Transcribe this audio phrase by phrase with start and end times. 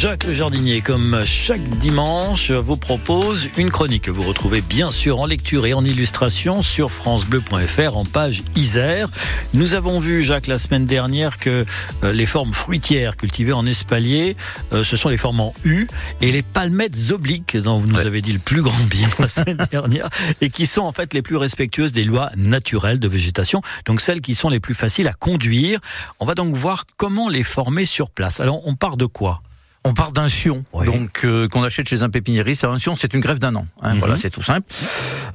[0.00, 5.20] Jacques Le Jardinier, comme chaque dimanche, vous propose une chronique que vous retrouvez bien sûr
[5.20, 9.10] en lecture et en illustration sur francebleu.fr en page Isère.
[9.52, 11.66] Nous avons vu, Jacques, la semaine dernière que
[12.02, 14.38] euh, les formes fruitières cultivées en espalier,
[14.72, 15.86] euh, ce sont les formes en U
[16.22, 19.58] et les palmettes obliques, dont vous nous avez dit le plus grand bien la semaine
[19.70, 20.08] dernière,
[20.40, 24.22] et qui sont en fait les plus respectueuses des lois naturelles de végétation, donc celles
[24.22, 25.78] qui sont les plus faciles à conduire.
[26.20, 28.40] On va donc voir comment les former sur place.
[28.40, 29.42] Alors, on part de quoi?
[29.84, 32.64] On part d'un sion, donc euh, qu'on achète chez un pépiniériste.
[32.64, 33.66] Un sion, c'est une grève d'un an.
[33.80, 34.20] Hein, Voilà, mhm.
[34.20, 34.66] c'est tout simple.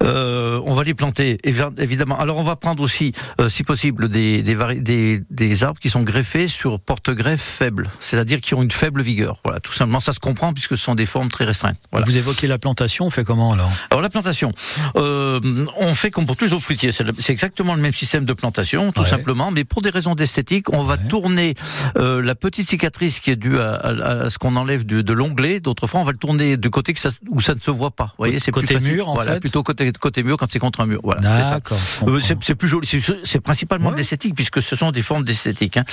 [0.03, 2.19] Euh, on va les planter, évidemment.
[2.19, 3.11] Alors, on va prendre aussi,
[3.41, 8.53] euh, si possible, des des, des, arbres qui sont greffés sur porte-greffe faible, c'est-à-dire qui
[8.53, 9.39] ont une faible vigueur.
[9.43, 11.79] Voilà, tout simplement, ça se comprend puisque ce sont des formes très restreintes.
[11.91, 12.05] Voilà.
[12.05, 13.71] Vous évoquez la plantation, on fait comment alors?
[13.89, 14.51] Alors la plantation,
[14.95, 16.91] on fait comme pour tous les autres fruitiers.
[16.91, 20.83] C'est exactement le même système de plantation, tout simplement, mais pour des raisons d'esthétique, on
[20.83, 21.55] va tourner
[21.95, 25.61] la petite cicatrice qui est due à, à, à ce qu'on enlève de, de l'onglet.
[25.61, 27.91] D'autres fois, on va le tourner de côté que ça, où ça ne se voit
[27.91, 28.07] pas.
[28.07, 29.39] Vous voyez, c'est côté plus mur, en voilà, fait.
[29.39, 30.99] plutôt côté côté mur quand c'est contre un mur.
[31.03, 32.85] Voilà, euh, c'est C'est plus joli.
[33.23, 33.95] C'est principalement ouais.
[33.95, 35.77] d'esthétique puisque ce sont des formes d'esthétique.
[35.77, 35.85] Hein.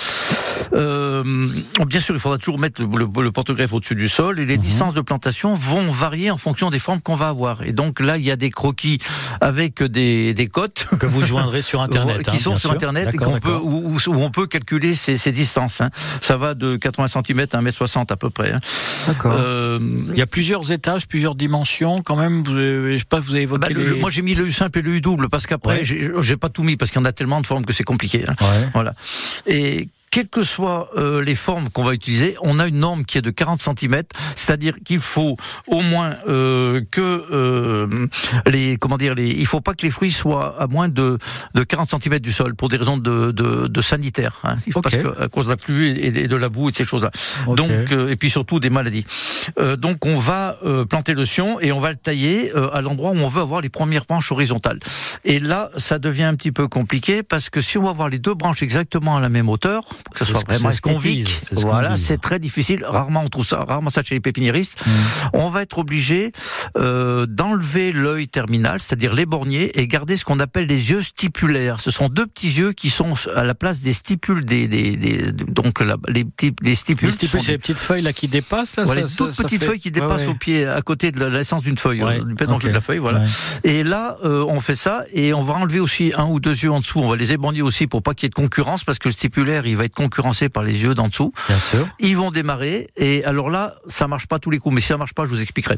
[0.75, 1.23] Euh,
[1.87, 2.89] bien sûr, il faudra toujours mettre le,
[3.23, 4.63] le, porte-greffe au-dessus du sol et les mhm.
[4.63, 7.63] distances de plantation vont varier en fonction des formes qu'on va avoir.
[7.63, 8.99] Et donc là, il y a des croquis
[9.41, 12.73] avec des, des cotes que vous joindrez sur internet, qui hein, sont sur sûr.
[12.73, 15.81] internet et qu'on peut où, où, on peut calculer ces, ces distances.
[15.81, 15.91] Hein.
[16.21, 18.32] Ça va de 80 cm à 1m60 à peu près.
[18.41, 18.61] Hein.
[19.07, 19.35] D'accord.
[19.37, 19.79] Euh,
[20.11, 22.43] il y a plusieurs étages, plusieurs dimensions quand même.
[22.43, 23.75] Vous je sais pas, vous avez évoqué.
[23.75, 26.21] Bah, le, moi j'ai mis le U simple et le U double parce qu'après ouais.
[26.21, 28.25] j'ai pas tout mis parce qu'il y en a tellement de formes que c'est compliqué.
[28.27, 28.35] Hein.
[28.41, 28.69] Ouais.
[28.75, 28.95] Voilà.
[29.47, 33.17] Et quelles que soient euh, les formes qu'on va utiliser, on a une norme qui
[33.17, 34.03] est de 40 cm,
[34.37, 38.07] c'est-à-dire qu'il faut au moins euh, que euh,
[38.47, 41.17] les comment dire les, il faut pas que les fruits soient à moins de,
[41.55, 44.81] de 40 cm du sol pour des raisons de, de, de sanitaire, hein, okay.
[44.83, 47.11] parce que à cause de la pluie et de la boue et de ces choses-là.
[47.47, 47.57] Okay.
[47.57, 49.07] Donc euh, et puis surtout des maladies.
[49.59, 53.13] Euh, donc on va euh, planter le sion et on va le tailler à l'endroit
[53.13, 54.79] où on veut avoir les premières branches horizontales.
[55.25, 58.19] Et là, ça devient un petit peu compliqué parce que si on va avoir les
[58.19, 60.73] deux branches exactement à la même hauteur que ce soit vraiment.
[60.73, 62.85] Ce vise, voilà, c'est très difficile.
[62.85, 64.79] Rarement on trouve ça, rarement ça chez les pépiniéristes.
[64.85, 64.91] Mmh.
[65.35, 66.33] On va être obligé
[66.77, 71.81] euh, d'enlever l'œil terminal, c'est-à-dire les borniers, et garder ce qu'on appelle les yeux stipulaires.
[71.81, 75.33] Ce sont deux petits yeux qui sont à la place des stipules, des, des, des
[75.33, 77.09] donc la, les petits les stipules.
[77.09, 78.85] Les stipules, c'est les petites feuilles là qui dépassent là.
[78.85, 80.33] Voilà, ça, toutes ça, petites ça feuilles qui dépassent ouais, ouais.
[80.33, 82.25] au pied, à côté de l'essence d'une feuille, ouais.
[82.25, 82.69] du pédoncle okay.
[82.69, 83.23] de la feuille, voilà.
[83.65, 86.71] Et là, euh, on fait ça et on va enlever aussi un ou deux yeux
[86.73, 87.01] en dessous.
[87.01, 89.13] On va les éborgner aussi pour pas qu'il y ait de concurrence parce que le
[89.13, 91.33] stipulaire, il va être concurrencé par les yeux d'en dessous.
[91.49, 91.87] Bien sûr.
[91.99, 94.97] Ils vont démarrer et alors là, ça marche pas tous les coups, mais si ça
[94.97, 95.77] marche pas, je vous expliquerai.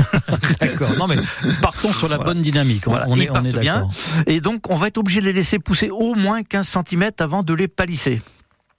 [0.60, 0.96] d'accord.
[0.98, 1.16] Non mais
[1.60, 2.32] partons sur la voilà.
[2.32, 2.84] bonne dynamique.
[2.86, 3.06] Voilà.
[3.08, 3.88] On, est, on est bien.
[4.26, 7.42] Et donc on va être obligé de les laisser pousser au moins 15 cm avant
[7.42, 8.20] de les palisser.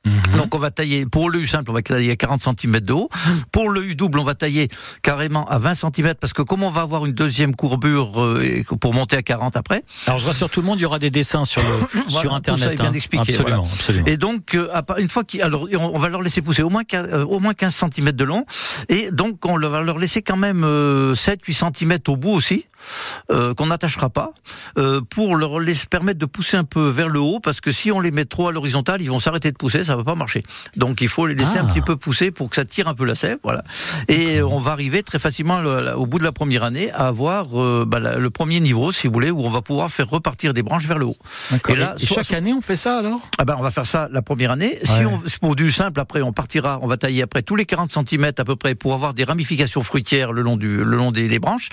[0.08, 0.38] Mmh.
[0.38, 2.94] Donc on va tailler, pour le U simple, on va tailler à 40 cm de
[2.94, 3.10] haut.
[3.52, 4.68] Pour le U double, on va tailler
[5.02, 8.94] carrément à 20 cm parce que comme on va avoir une deuxième courbure euh, pour
[8.94, 9.84] monter à 40 après.
[10.06, 12.34] Alors je rassure tout le monde, il y aura des dessins sur, le, voilà, sur
[12.34, 12.66] internet.
[12.66, 12.94] Ça est bien hein.
[12.94, 13.32] expliqué.
[13.34, 13.74] Absolument, voilà.
[13.74, 14.06] absolument.
[14.08, 17.26] Et donc euh, une fois qu'ils, alors on va leur laisser pousser au moins, euh,
[17.26, 18.46] au moins 15 cm de long
[18.90, 22.66] et donc on va leur laisser quand même 7-8 euh, cm au bout aussi.
[23.30, 24.32] Euh, qu'on n'attachera pas
[24.78, 27.92] euh, pour leur laisser permettre de pousser un peu vers le haut parce que si
[27.92, 30.44] on les met trop à l'horizontale ils vont s'arrêter de pousser ça va pas marcher.
[30.78, 31.64] Donc il faut les laisser ah.
[31.64, 33.64] un petit peu pousser pour que ça tire un peu la sève voilà.
[34.08, 37.60] Et on va arriver très facilement le, au bout de la première année à avoir
[37.60, 40.64] euh, bah, le premier niveau si vous voulez où on va pouvoir faire repartir des
[40.64, 41.18] branches vers le haut.
[41.68, 43.20] Et là et chaque année on fait ça alors?
[43.38, 44.80] Ah ben on va faire ça la première année.
[44.80, 44.86] Ouais.
[44.86, 47.92] si on pour du simple après on partira on va tailler après tous les 40
[47.92, 51.28] cm à peu près pour avoir des ramifications fruitières le long du le long des,
[51.28, 51.70] des branches.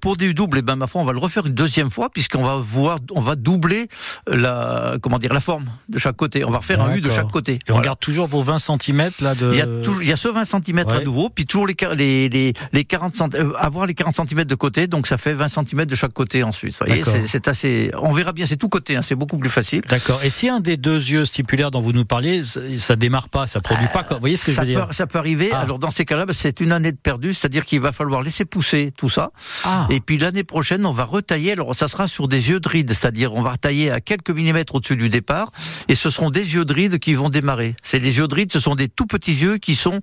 [0.00, 2.44] Pour du double, et ben ma foi, on va le refaire une deuxième fois puisqu'on
[2.44, 3.88] va voir, on va doubler
[4.26, 6.44] la, comment dire, la forme de chaque côté.
[6.44, 7.54] On va refaire un U de chaque côté.
[7.54, 7.80] Et voilà.
[7.80, 9.50] on garde toujours vos 20 cm là de.
[9.52, 10.92] Il y a toujours, il y a ce 20 cm ouais.
[10.92, 14.44] à nouveau, puis toujours les les les, les 40 cm, euh, avoir les 40 cm
[14.44, 16.76] de côté, donc ça fait 20 cm de chaque côté ensuite.
[16.80, 17.90] Vous voyez, c'est assez.
[18.00, 19.82] On verra bien, c'est tout côté, hein, c'est beaucoup plus facile.
[19.88, 20.22] D'accord.
[20.24, 22.42] Et si un des deux yeux stipulaires dont vous nous parliez,
[22.78, 24.88] ça démarre pas, ça produit euh, pas, vous voyez ce que je veux peut, dire
[24.90, 25.50] Ça peut arriver.
[25.52, 25.60] Ah.
[25.60, 28.44] Alors dans ces cas-là, bah, c'est une année de perdu, c'est-à-dire qu'il va falloir laisser
[28.44, 29.30] pousser tout ça,
[29.64, 29.86] ah.
[29.90, 31.52] et puis l'année prochaine, on va retailler.
[31.52, 34.76] Alors, ça sera sur des yeux de ride, c'est-à-dire on va retailler à quelques millimètres
[34.76, 35.50] au-dessus du départ,
[35.88, 37.74] et ce seront des yeux de ride qui vont démarrer.
[37.82, 40.00] C'est les yeux de ride, ce sont des tout petits yeux qui sont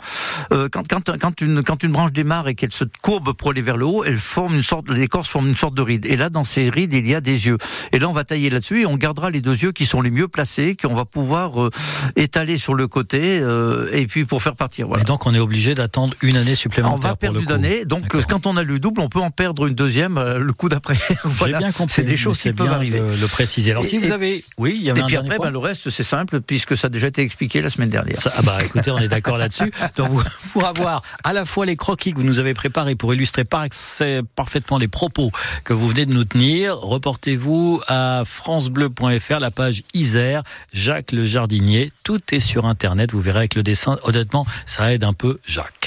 [0.51, 3.61] euh, quand, quand, quand une quand une branche démarre et qu'elle se courbe pour aller
[3.61, 6.05] vers le haut, elle forme une sorte, l'écorce forme une sorte de ride.
[6.05, 7.57] Et là, dans ces rides, il y a des yeux.
[7.93, 10.11] Et là, on va tailler là-dessus et on gardera les deux yeux qui sont les
[10.11, 11.69] mieux placés, qu'on va pouvoir euh,
[12.17, 14.87] étaler sur le côté, euh, et puis pour faire partir.
[14.87, 15.03] Voilà.
[15.03, 16.99] Et donc, on est obligé d'attendre une année supplémentaire.
[17.05, 17.85] On va perdre une année.
[17.85, 20.53] Donc, quand on a le double, on peut en perdre une deuxième deuxième, euh, le
[20.53, 20.97] coup d'après.
[21.23, 21.59] voilà.
[21.59, 21.93] bien compris.
[21.93, 22.97] C'est des choses qui peuvent arriver.
[22.97, 23.71] Le, le, préciser.
[23.71, 26.03] Alors si vous avez, oui, il y avait Et puis après, ben, le reste, c'est
[26.03, 28.17] simple puisque ça a déjà été expliqué la semaine dernière.
[28.35, 29.71] ah bah écoutez, on est d'accord là-dessus.
[29.95, 33.13] Donc vous, pour avoir à la fois les croquis que vous nous avez préparés pour
[33.13, 35.31] illustrer parfaitement les propos
[35.63, 40.43] que vous venez de nous tenir, reportez-vous à francebleu.fr, la page Isère,
[40.73, 41.91] Jacques le jardinier.
[42.03, 43.11] Tout est sur Internet.
[43.11, 43.97] Vous verrez avec le dessin.
[44.03, 45.82] Honnêtement, ça aide un peu Jacques.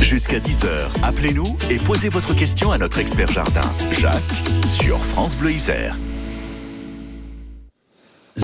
[0.00, 3.62] Jusqu'à 10h, appelez-nous et posez votre question à notre expert jardin,
[3.92, 4.22] Jacques,
[4.68, 5.96] sur France Bleu Isère.